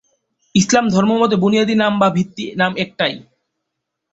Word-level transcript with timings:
ইসলাম 0.55 0.85
ধর্ম 0.89 1.11
মতে 1.17 1.35
বুনিয়াদি 1.35 1.75
নাম 1.75 1.93
বা 1.99 2.07
ভিত্তি 2.09 2.45
নাম 2.55 2.71
একটিই। 2.77 3.15